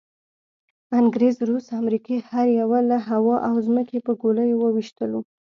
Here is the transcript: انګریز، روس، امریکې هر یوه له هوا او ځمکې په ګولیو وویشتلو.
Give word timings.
انګریز، 0.99 1.35
روس، 1.49 1.65
امریکې 1.79 2.15
هر 2.29 2.47
یوه 2.59 2.79
له 2.89 2.97
هوا 3.09 3.35
او 3.47 3.55
ځمکې 3.67 3.97
په 4.05 4.11
ګولیو 4.21 4.57
وویشتلو. 4.61 5.19